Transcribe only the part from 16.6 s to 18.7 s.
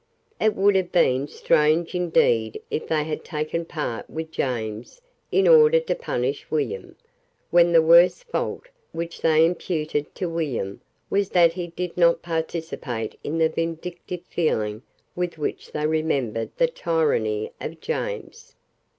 tyranny of James.